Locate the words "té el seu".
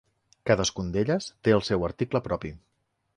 1.47-1.85